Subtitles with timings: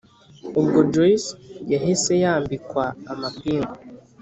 [0.59, 1.31] ubwo joyce
[1.73, 3.73] yahise yambikwa amapingu